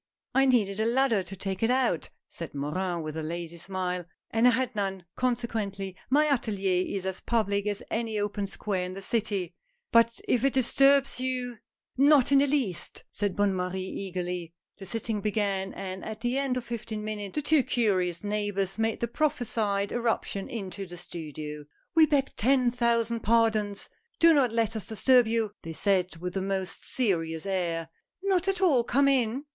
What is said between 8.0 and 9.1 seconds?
open square in the